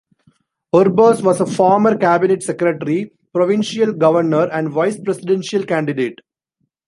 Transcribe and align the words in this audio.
Orbos 0.73 1.21
was 1.21 1.39
a 1.41 1.45
former 1.45 1.95
cabinet 1.95 2.41
secretary, 2.41 3.11
provincial 3.35 3.93
governor, 3.93 4.45
and 4.51 4.67
vice 4.71 4.99
presidential 4.99 5.63
candidate. 5.63 6.17